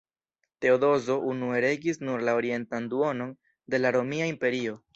Teodozo 0.63 1.17
unue 1.33 1.59
regis 1.65 2.01
nur 2.09 2.25
la 2.29 2.35
orientan 2.39 2.87
duonon 2.95 3.35
de 3.75 3.85
la 3.85 3.93
romia 4.01 4.31
imperio. 4.35 4.79